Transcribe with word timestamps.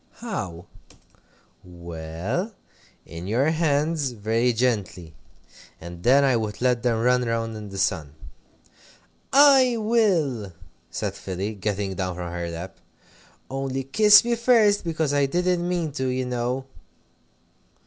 "How?" 0.13 0.65
"Well 1.63 2.55
in 3.05 3.27
your 3.27 3.51
hands, 3.51 4.13
very 4.13 4.51
gently. 4.51 5.13
And 5.79 6.01
then 6.01 6.23
I 6.23 6.35
would 6.35 6.59
let 6.59 6.81
them 6.81 7.01
run 7.03 7.23
round 7.23 7.55
in 7.55 7.69
the 7.69 7.77
sun." 7.77 8.15
"I 9.31 9.77
will!" 9.77 10.53
said 10.89 11.13
Philly, 11.13 11.53
getting 11.53 11.93
down 11.93 12.15
from 12.15 12.31
her 12.31 12.49
lap. 12.49 12.77
"Only 13.47 13.83
kiss 13.83 14.25
me 14.25 14.33
first, 14.33 14.83
because 14.83 15.13
I 15.13 15.27
didn't 15.27 15.69
mean 15.69 15.91
to, 15.91 16.07
you 16.07 16.25
know!" 16.25 16.65